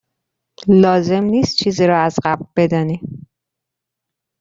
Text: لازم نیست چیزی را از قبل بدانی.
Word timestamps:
لازم 0.67 1.23
نیست 1.23 1.55
چیزی 1.57 1.87
را 1.87 2.01
از 2.01 2.15
قبل 2.23 2.45
بدانی. 2.55 3.01